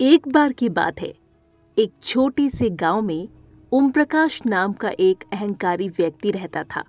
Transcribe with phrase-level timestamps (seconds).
[0.00, 1.14] एक बार की बात है।
[1.78, 3.28] एक छोटे से गाँव में
[3.72, 6.84] ओम प्रकाश नाम का एक अहंकारी व्यक्ति रहता था।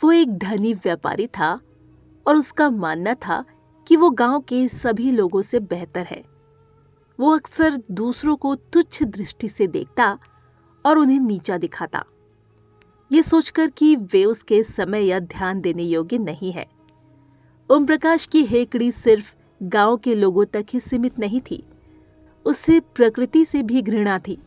[0.00, 1.60] वो एक धनी व्यापारी था
[2.26, 3.44] और उसका मानना था
[3.86, 6.22] कि वो गाँव के सभी लोगों से बेहतर है।
[7.20, 10.18] वो अक्सर दूसरों को तुच्छ दृष्टि से देखता
[10.86, 12.04] और उन्हें नीचा दिखाता।
[13.12, 16.66] ये सोचकर कि वे उसके समय या ध्यान देने योग्य नहीं है।
[17.70, 21.64] ओम प्रकाश की हेकड़ी सिर्फ़ गाँव के लोगों तक ही सीमित नहीं थी।
[22.46, 24.38] उसे प्रकृति से भी घृणा थी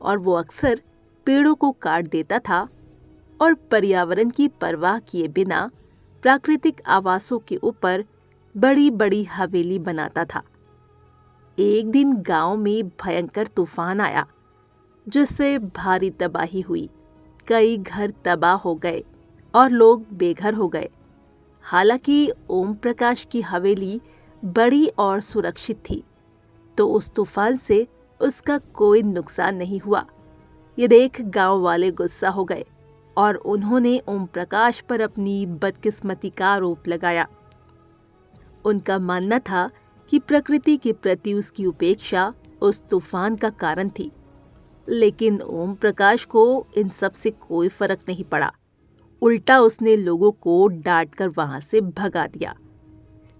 [0.00, 0.80] और वो अक्सर
[1.26, 2.66] पेड़ों को काट देता था
[3.40, 5.70] और पर्यावरण की परवाह किए बिना
[6.22, 8.04] प्राकृतिक आवासों के ऊपर
[8.54, 10.42] बड़ी बड़ी हवेली बनाता था।
[11.58, 14.26] एक दिन गाँव में भयंकर तूफ़ान आया,
[15.06, 16.88] जिससे भारी तबाही हुई।
[17.48, 19.04] कई घर तबाह हो गए
[19.54, 20.88] और लोग बेघर हो गए।
[21.64, 24.00] हालाँकि ओम प्रकाश की हवेली
[24.44, 26.02] बड़ी और सुरक्षित थी।
[26.78, 27.86] तो उस तूफ़ान से
[28.20, 30.04] उसका कोई नुकसान नहीं हुआ।
[30.78, 32.64] ये देख गाँव वाले गुस्सा हो गए
[33.16, 37.26] और उन्होंने ओम प्रकाश पर अपनी बदकिस्मती का आरोप लगाया।
[38.64, 39.70] उनका मानना था
[40.12, 44.10] कि प्रकृति के प्रति उसकी उपेक्षा उस तूफ़ान का कारण थी,
[44.88, 48.52] लेकिन ओम प्रकाश को इन सबसे कोई फ़र्क नहीं पड़ा।
[49.22, 52.54] उल्टा उसने लोगों को डांट कर वहाँ से भगा दिया।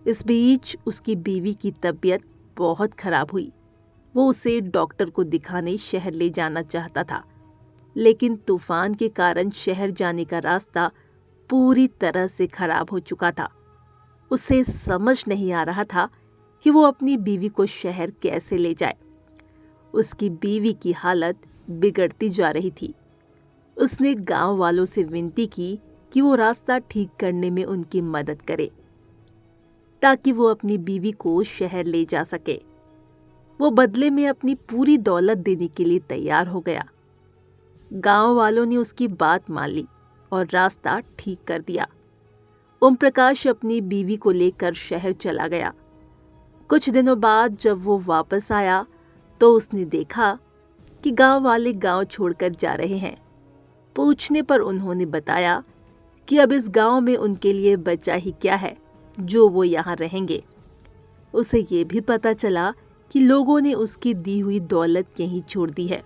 [0.06, 2.22] इस बीच उसकी बीवी की तबीयत
[2.58, 3.52] बहुत खराब हुई।
[4.16, 7.24] वो उसे डॉक्टर को दिखाने शहर ले जाना चाहता था।
[7.96, 10.90] लेकिन तूफ़ान के कारण शहर जाने का रास्ता
[11.50, 13.48] पूरी तरह से खराब हो चुका था।
[14.30, 16.08] उसे समझ नहीं आ रहा था
[16.62, 18.94] कि वो अपनी बीवी को शहर कैसे ले जाए।
[19.94, 21.36] उसकी बीवी की हालत
[21.70, 22.94] बिगड़ती जा रही थी।
[23.76, 25.78] उसने गाँव वालों से विनती की
[26.12, 28.70] कि वो रास्ता ठीक करने में उनकी मदद करे।
[30.02, 32.60] ताकि वो अपनी बीवी को शहर ले जा सके।
[33.60, 36.84] वो बदले में अपनी पूरी दौलत देने के लिए तैयार हो गया।
[37.90, 39.86] गाँव वालों ने उसकी बात मान ली
[40.32, 41.86] और रास्ता ठीक कर दिया।
[42.82, 45.72] ओम प्रकाश अपनी बीवी को लेकर शहर चला गया।
[46.70, 48.84] कुछ दिनों बाद जब वो वापस आया
[49.40, 50.38] तो उसने देखा
[51.04, 53.16] कि गाँव वाले गाँव छोड़कर जा रहे हैं।
[53.96, 55.62] पूछने पर उन्होंने बताया
[56.28, 58.76] कि अब इस गाँव में उनके लिए बचा ही क्या है।
[59.20, 60.44] जो वो यहाँ रहेंगे।
[61.34, 62.74] उसे ये भी पता चला
[63.10, 66.02] कि लोगों ने उसकी दी हुई दौलत यहीं छोड़ दी है।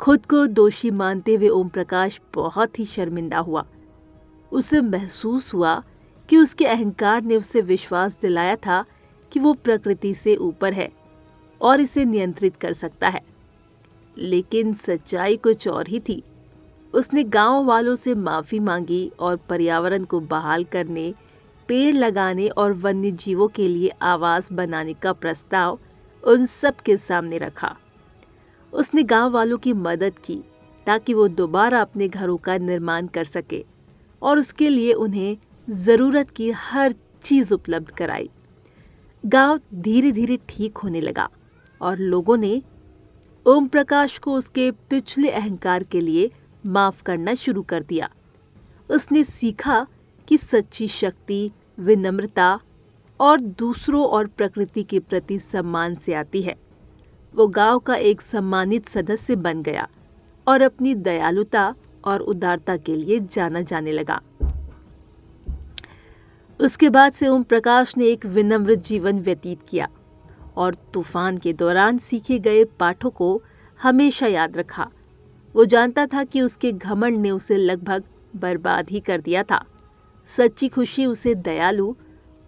[0.00, 3.66] खुद को दोषी मानते हुए ओम प्रकाश बहुत ही शर्मिंदा हुआ।
[4.52, 5.82] उसे महसूस हुआ
[6.28, 8.84] कि उसके अहंकार ने उसे विश्वास दिलाया था
[9.32, 10.92] कि वो प्रकृति से ऊपर है
[11.60, 13.20] और इसे नियंत्रित कर सकता है।
[14.18, 16.22] लेकिन सच्चाई कुछ और ही थी।
[16.94, 21.14] उसने गाँव वालों से माफ़ी मांगी और पर्यावरण को बहाल करने
[21.72, 25.78] पेड़ लगाने और वन्य जीवों के लिए आवास बनाने का प्रस्ताव
[26.22, 27.76] उन सब के सामने रखा।
[28.72, 30.36] उसने गाँव वालों की मदद की
[30.86, 33.64] ताकि वो दोबारा अपने घरों का निर्माण कर सके
[34.22, 35.36] और उसके लिए उन्हें
[35.68, 36.94] ज़रूरत की हर
[37.24, 38.28] चीज़ उपलब्ध कराई।
[39.24, 41.28] गाँव धीरे धीरे ठीक होने लगा
[41.80, 42.62] और लोगों ने
[43.46, 46.30] ओम प्रकाश को उसके पिछले अहंकार के लिए
[46.64, 48.10] माफ़ करना शुरू कर दिया।
[48.90, 49.86] उसने सीखा
[50.28, 52.60] कि सच्ची शक्ति विनम्रता
[53.20, 56.56] और दूसरों और प्रकृति के प्रति सम्मान से आती है।
[57.34, 59.88] वो गाँव का एक सम्मानित सदस्य बन गया
[60.46, 61.74] और अपनी दयालुता
[62.04, 64.20] और उदारता के लिए जाना जाने लगा।
[66.60, 69.88] उसके बाद से ओम प्रकाश ने एक विनम्र जीवन व्यतीत किया
[70.56, 73.42] और तूफ़ान के दौरान सीखे गए पाठों को
[73.82, 74.88] हमेशा याद रखा।
[75.54, 78.04] वो जानता था कि उसके घमंड ने उसे लगभग
[78.36, 79.64] बर्बाद ही कर दिया था।
[80.30, 81.94] सच्ची खुशी उसे दयालु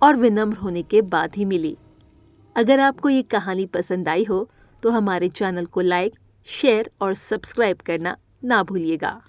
[0.02, 1.76] और विनम्र होने के बाद ही मिली।
[2.56, 4.48] अगर आपको ये कहानी पसंद आई हो
[4.82, 6.14] तो हमारे चैनल को लाइक,
[6.48, 9.20] शेयर और सब्सक्राइब करना ना भूलिएगा।